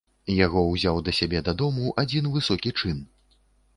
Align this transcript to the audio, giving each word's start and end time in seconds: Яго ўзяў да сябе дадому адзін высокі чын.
Яго 0.45 0.61
ўзяў 0.69 0.97
да 1.09 1.15
сябе 1.19 1.43
дадому 1.49 1.85
адзін 2.05 2.33
высокі 2.39 2.77
чын. 2.81 2.97